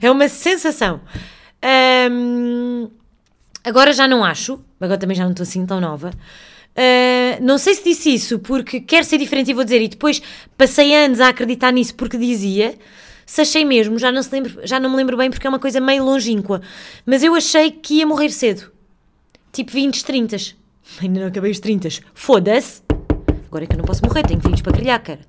[0.00, 1.00] é uma sensação.
[2.08, 2.88] Um,
[3.64, 6.10] agora já não acho, agora também já não estou assim tão nova.
[6.10, 10.22] Uh, não sei se disse isso porque quero ser diferente e vou dizer, e depois
[10.56, 12.78] passei anos a acreditar nisso porque dizia,
[13.26, 15.58] se achei mesmo, já não, se lembro, já não me lembro bem porque é uma
[15.58, 16.62] coisa meio longínqua,
[17.04, 18.72] mas eu achei que ia morrer cedo
[19.54, 20.36] tipo 20, 30.
[21.00, 21.88] Ainda não acabei os 30.
[22.12, 22.82] Foda-se.
[23.46, 25.20] Agora é que eu não posso morrer, tenho filhos para criar, cara.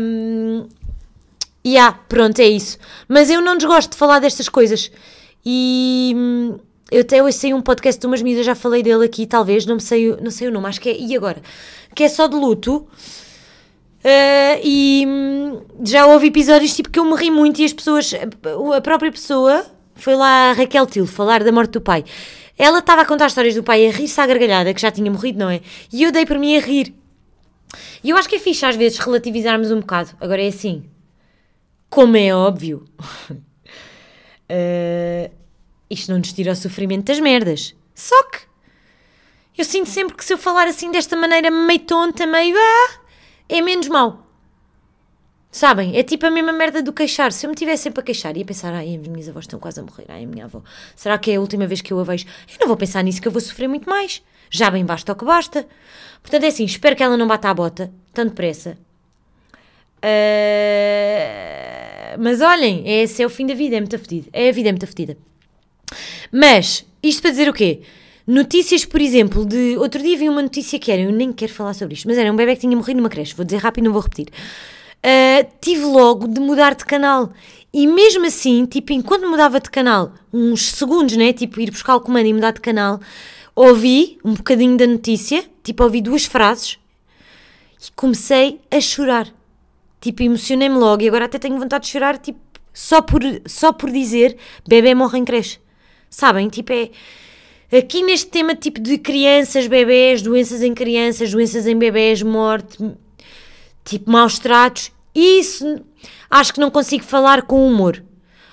[0.00, 0.66] Um,
[1.62, 2.78] e yeah, pronto, é isso.
[3.06, 4.90] Mas eu não desgosto de falar destas coisas.
[5.44, 6.58] E hum,
[6.90, 9.78] eu até hoje sei um podcast de umas medidas, já falei dele aqui, talvez, não
[9.78, 10.98] sei, não sei o nome, acho que é.
[10.98, 11.42] E agora?
[11.94, 12.86] Que é só de luto.
[14.04, 18.12] Uh, e hum, já houve episódios tipo que eu morri muito e as pessoas,
[18.76, 19.64] a própria pessoa,
[19.94, 22.04] foi lá a Raquel Tilo falar da morte do pai.
[22.56, 25.38] Ela estava a contar histórias do pai a rir-se à gargalhada, que já tinha morrido,
[25.38, 25.60] não é?
[25.92, 26.94] E eu dei por mim a rir.
[28.02, 30.10] E eu acho que é fixe às vezes relativizarmos um bocado.
[30.20, 30.84] Agora é assim,
[31.90, 32.84] como é óbvio,
[34.50, 35.30] uh,
[35.90, 37.74] isto não nos tira o sofrimento das merdas.
[37.94, 38.38] Só que
[39.56, 43.00] eu sinto sempre que se eu falar assim desta maneira meio tonta, meio ah,
[43.48, 44.23] é menos mau.
[45.54, 45.96] Sabem?
[45.96, 47.30] É tipo a mesma merda do queixar.
[47.30, 49.78] Se eu me tivesse sempre a queixar, ia pensar, ai, as minhas avós estão quase
[49.78, 50.60] a morrer, ai, a minha avó,
[50.96, 52.26] será que é a última vez que eu a vejo?
[52.48, 54.20] Eu não vou pensar nisso que eu vou sofrer muito mais.
[54.50, 55.64] Já bem basta o que basta.
[56.20, 58.76] Portanto, é assim, espero que ela não bata a bota, tanto depressa.
[60.02, 64.28] Uh, mas olhem, esse é o fim da vida, é muito fedido.
[64.32, 65.16] É a vida, é muito fedida.
[66.32, 67.82] Mas, isto para dizer o quê?
[68.26, 69.76] Notícias, por exemplo, de.
[69.76, 72.32] Outro dia vi uma notícia que era, eu nem quero falar sobre isto, mas era
[72.32, 73.36] um bebê que tinha morrido numa creche.
[73.36, 74.26] Vou dizer rápido, não vou repetir
[75.04, 77.32] uh, tive logo de mudar de canal.
[77.72, 81.32] E mesmo assim, tipo, enquanto mudava de canal, uns segundos, né?
[81.32, 83.00] Tipo, ir buscar o comando e mudar de canal,
[83.54, 86.78] ouvi um bocadinho da notícia, tipo, ouvi duas frases
[87.82, 89.28] e comecei a chorar.
[90.00, 92.38] Tipo, emocionei-me logo e agora até tenho vontade de chorar, tipo,
[92.72, 94.36] só por, só por dizer
[94.66, 95.58] bebê morre em creche.
[96.08, 96.48] Sabem?
[96.48, 96.90] Tipo, é.
[97.76, 102.78] Aqui neste tema tipo de crianças, bebés, doenças em crianças, doenças em bebés, morte,
[103.84, 105.80] tipo maus tratos, isso
[106.30, 108.02] acho que não consigo falar com humor.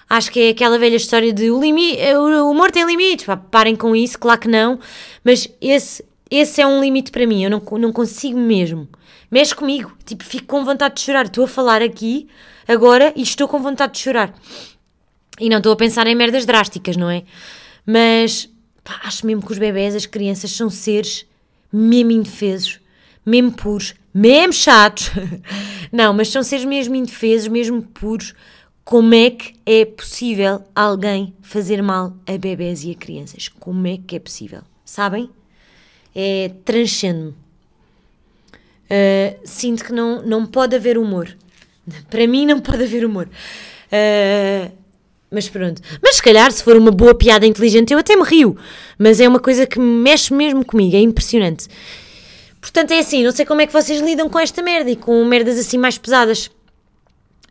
[0.10, 3.96] Acho que é aquela velha história de o, o humor tem limites, pá, parem com
[3.96, 4.78] isso, claro que não,
[5.24, 8.90] mas esse, esse é um limite para mim, eu não, não consigo mesmo.
[9.32, 11.26] Mexe comigo, tipo, fico com vontade de chorar.
[11.26, 12.28] Estou a falar aqui
[12.68, 14.34] agora e estou com vontade de chorar.
[15.40, 17.24] E não estou a pensar em merdas drásticas, não é?
[17.86, 18.50] Mas
[18.84, 21.26] pá, acho mesmo que os bebés, as crianças, são seres
[21.72, 22.81] mesmo indefesos,
[23.26, 25.12] mesmo puros, mesmo chatos.
[25.92, 28.34] Não, mas são seres mesmo indefesos, mesmo puros.
[28.84, 33.48] Como é que é possível alguém fazer mal a bebés e a crianças?
[33.48, 34.62] Como é que é possível?
[34.84, 35.30] Sabem?
[36.16, 37.34] É transcende-me.
[38.92, 41.34] Uh, sinto que não, não pode haver humor.
[42.10, 43.30] Para mim, não pode haver humor.
[43.88, 44.72] Uh,
[45.30, 45.82] mas pronto.
[46.04, 48.58] Mas se calhar, se for uma boa piada inteligente, eu até me rio.
[49.00, 51.70] Mas é uma coisa que mexe mesmo comigo, é impressionante.
[52.62, 55.26] Portanto, é assim, não sei como é que vocês lidam com esta merda e com
[55.26, 56.52] merdas assim mais pesadas.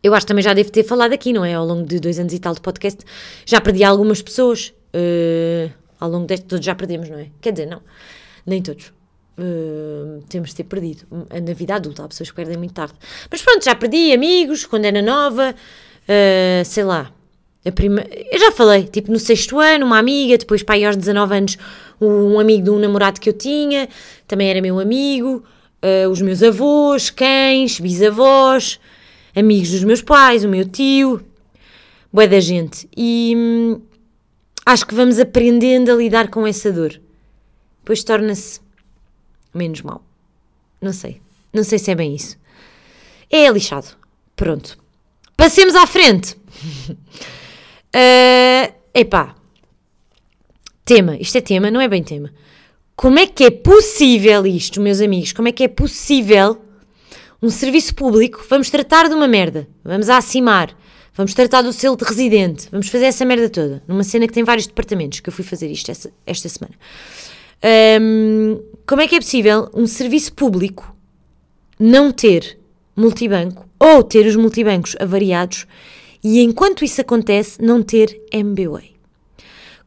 [0.01, 1.53] Eu acho que também já devo ter falado aqui, não é?
[1.53, 3.03] Ao longo de dois anos e tal de podcast,
[3.45, 4.73] já perdi algumas pessoas.
[4.95, 7.27] Uh, ao longo deste, todos já perdemos, não é?
[7.39, 7.81] Quer dizer, não,
[8.45, 8.91] nem todos.
[9.37, 11.05] Uh, temos de ter perdido.
[11.11, 12.95] Na vida adulta, há pessoas que perdem muito tarde.
[13.29, 17.11] Mas pronto, já perdi amigos quando era nova, uh, sei lá.
[17.69, 18.03] Prima...
[18.31, 21.57] Eu já falei, tipo no sexto ano, uma amiga, depois aí aos 19 anos,
[21.99, 23.87] um amigo de um namorado que eu tinha,
[24.27, 25.43] também era meu amigo,
[25.83, 28.79] uh, os meus avós, cães, bisavós,
[29.35, 31.21] amigos dos meus pais, o meu tio,
[32.11, 32.89] boa da gente.
[32.97, 33.81] E hum,
[34.65, 36.99] acho que vamos aprendendo a lidar com essa dor.
[37.79, 38.59] Depois torna-se
[39.53, 40.03] menos mal.
[40.81, 41.21] Não sei.
[41.53, 42.37] Não sei se é bem isso.
[43.29, 43.95] É lixado.
[44.35, 44.77] Pronto.
[45.37, 46.35] Passemos à frente.
[47.95, 49.35] uh, epá,
[50.83, 52.33] Tema, isto é tema, não é bem tema.
[52.95, 55.31] Como é que é possível isto, meus amigos?
[55.31, 56.61] Como é que é possível
[57.41, 58.45] um serviço público?
[58.49, 60.75] Vamos tratar de uma merda, vamos acimar,
[61.13, 64.43] vamos tratar do selo de residente, vamos fazer essa merda toda, numa cena que tem
[64.43, 66.75] vários departamentos, que eu fui fazer isto esta, esta semana.
[68.01, 70.93] Um, como é que é possível um serviço público
[71.79, 72.57] não ter
[72.95, 75.65] multibanco ou ter os multibancos avariados
[76.23, 78.91] e enquanto isso acontece não ter MBWay?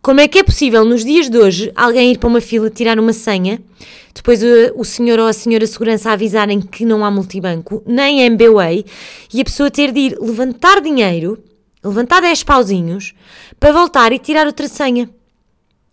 [0.03, 2.99] Como é que é possível nos dias de hoje alguém ir para uma fila tirar
[2.99, 3.62] uma senha,
[4.14, 8.85] depois o, o senhor ou a senhora segurança avisarem que não há multibanco, nem MBWay,
[9.33, 11.42] e a pessoa ter de ir levantar dinheiro,
[11.83, 13.15] levantar 10 pauzinhos,
[13.59, 15.09] para voltar e tirar outra senha?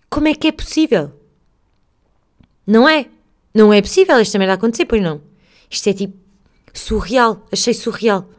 [0.10, 1.12] Como é que é possível?
[2.68, 3.06] Não é?
[3.54, 5.22] Não é possível esta merda acontecer, pois não?
[5.70, 6.18] Isto é tipo
[6.74, 8.30] surreal, achei surreal.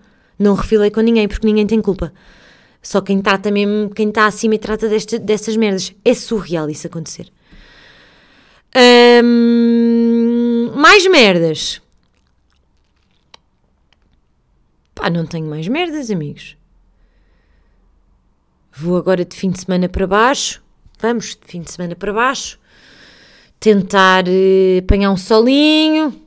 [0.42, 2.12] Não refilei com ninguém porque ninguém tem culpa.
[2.82, 5.94] Só quem trata mesmo, quem está acima e trata desta, dessas merdas.
[6.04, 7.30] É surreal isso acontecer.
[9.24, 11.80] Um, mais merdas.
[14.96, 16.56] Pá, não tenho mais merdas, amigos.
[18.72, 20.60] Vou agora de fim de semana para baixo.
[20.98, 22.58] Vamos de fim de semana para baixo.
[23.60, 26.21] Tentar uh, apanhar um solinho.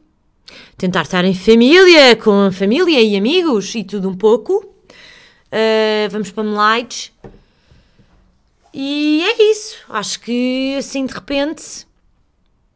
[0.77, 4.65] Tentar estar em família, com família e amigos e tudo um pouco.
[5.47, 7.13] Uh, vamos para Melites.
[8.73, 9.77] E é isso.
[9.87, 11.87] Acho que assim de repente.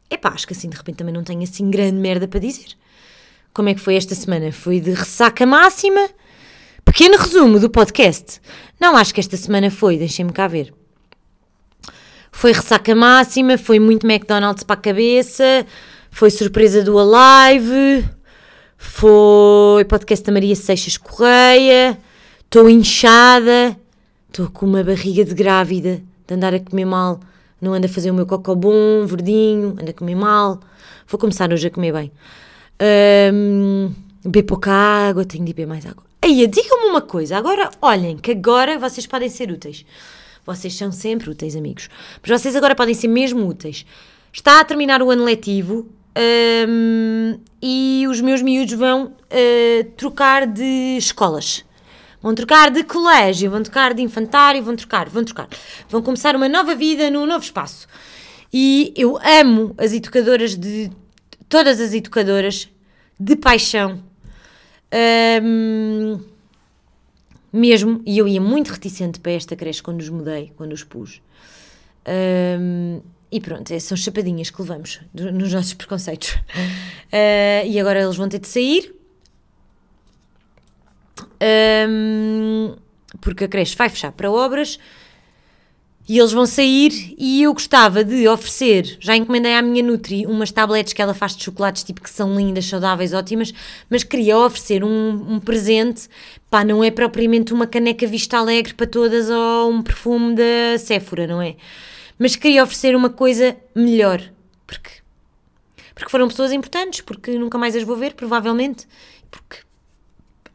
[0.08, 2.68] Epá, acho que assim de repente também não tenho assim grande merda para dizer.
[3.52, 4.50] Como é que foi esta semana?
[4.50, 6.08] Foi de ressaca máxima.
[6.84, 8.40] Pequeno resumo do podcast.
[8.80, 10.72] Não, acho que esta semana foi, deixem-me cá ver.
[12.32, 15.66] Foi ressaca máxima, foi muito McDonald's para a cabeça,
[16.10, 18.06] foi surpresa do Alive,
[18.76, 21.98] foi podcast da Maria Seixas Correia.
[22.44, 23.76] Estou inchada,
[24.28, 27.20] estou com uma barriga de grávida, de andar a comer mal.
[27.60, 30.60] Não ando a fazer o meu cocô bom, verdinho, ando a comer mal.
[31.06, 32.12] Vou começar hoje a comer bem.
[33.32, 33.92] Um,
[34.24, 36.02] beber pouca água, tenho de beber mais água.
[36.22, 39.86] Aí, digam-me uma coisa, agora, olhem, que agora vocês podem ser úteis.
[40.44, 41.88] Vocês são sempre úteis, amigos.
[42.20, 43.86] Mas vocês agora podem ser mesmo úteis.
[44.32, 50.96] Está a terminar o ano letivo um, e os meus miúdos vão uh, trocar de
[50.96, 51.64] escolas.
[52.22, 55.48] Vão trocar de colégio, vão trocar de infantário, vão trocar, vão trocar.
[55.88, 57.86] Vão começar uma nova vida num novo espaço.
[58.52, 60.90] E eu amo as educadoras de.
[61.48, 62.68] todas as educadoras
[63.18, 64.02] de paixão.
[65.42, 66.20] Um,
[67.52, 71.22] mesmo, e eu ia muito reticente para esta creche quando os mudei, quando os pus.
[72.06, 73.00] Um,
[73.32, 76.30] e pronto, são chapadinhas que levamos nos nossos preconceitos.
[76.30, 78.94] Uh, e agora eles vão ter de sair.
[81.88, 82.76] Um,
[83.20, 84.78] porque a creche vai fechar para obras
[86.08, 90.50] e eles vão sair e eu gostava de oferecer, já encomendei à minha Nutri umas
[90.50, 93.54] tabletes que ela faz de chocolates, tipo que são lindas, saudáveis, ótimas,
[93.88, 96.08] mas queria oferecer um, um presente,
[96.50, 101.28] pá, não é propriamente uma caneca Vista Alegre para todas ou um perfume da Sephora,
[101.28, 101.54] não é?
[102.20, 104.20] Mas queria oferecer uma coisa melhor,
[104.66, 104.90] porque,
[105.94, 108.86] porque foram pessoas importantes, porque nunca mais as vou ver, provavelmente,
[109.30, 109.56] porque...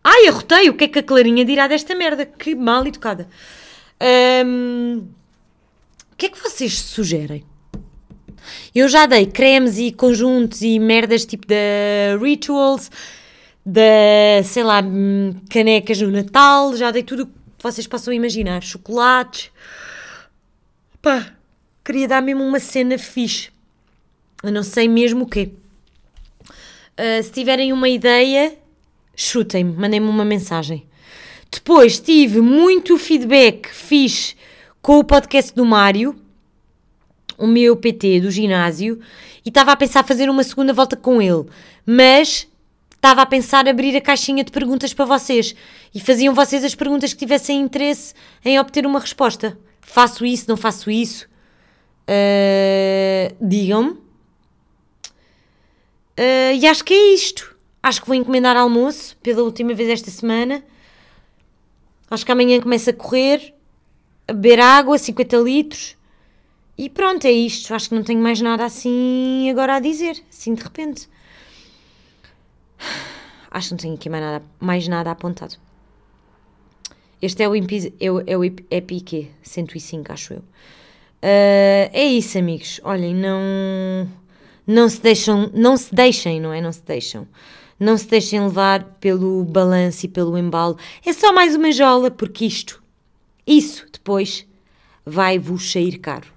[0.03, 2.23] Ai, arrotei, o que é que a Clarinha dirá desta merda?
[2.23, 3.27] Que mal educada.
[3.99, 5.07] O
[6.15, 7.43] que é que vocês sugerem?
[8.75, 11.55] Eu já dei cremes e conjuntos e merdas tipo da
[12.21, 12.91] Rituals,
[13.65, 18.61] da, sei lá, hum, canecas no Natal, já dei tudo o que vocês possam imaginar.
[18.61, 19.49] Chocolates.
[21.01, 21.34] Pá,
[21.85, 23.49] queria dar mesmo uma cena fixe.
[24.41, 25.51] Eu não sei mesmo o quê.
[26.41, 28.57] Uh, se tiverem uma ideia,
[29.15, 30.87] chutem-me, mandem-me uma mensagem.
[31.51, 34.35] Depois tive muito feedback fixe
[34.81, 36.15] com o podcast do Mário,
[37.37, 38.99] o meu PT do ginásio,
[39.45, 41.45] e estava a pensar fazer uma segunda volta com ele,
[41.85, 42.47] mas
[42.95, 45.55] estava a pensar abrir a caixinha de perguntas para vocês
[45.93, 49.57] e faziam vocês as perguntas que tivessem interesse em obter uma resposta.
[49.81, 51.27] Faço isso, não faço isso?
[52.07, 53.91] Uh, Digam-me.
[56.17, 57.55] Uh, e acho que é isto.
[57.81, 60.63] Acho que vou encomendar almoço pela última vez esta semana.
[62.09, 63.53] Acho que amanhã começa a correr
[64.27, 65.97] a beber água, 50 litros.
[66.77, 67.73] E pronto, é isto.
[67.73, 71.09] Acho que não tenho mais nada assim agora a dizer, assim de repente.
[73.49, 75.55] Acho que não tenho aqui mais nada, mais nada apontado.
[77.21, 80.43] Este é o, é o, é o EPQ 105, acho eu.
[81.25, 82.79] Uh, é isso, amigos.
[82.83, 84.07] Olhem, não,
[84.67, 86.61] não se deixam, não se deixem, não é?
[86.61, 87.27] Não se deixam.
[87.79, 90.77] Não se deixem levar pelo balanço e pelo embalo.
[91.03, 92.85] É só mais uma jola, porque isto
[93.45, 94.47] isso depois
[95.05, 96.27] vai-vos sair caro.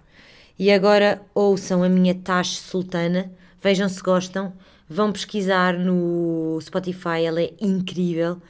[0.58, 3.32] E agora ouçam a minha taxa sultana,
[3.62, 4.52] vejam se gostam,
[4.88, 8.40] vão pesquisar no Spotify, ela é incrível.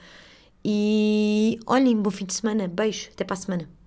[0.64, 3.77] E olhem, bom fim de semana, beijo, até para a semana.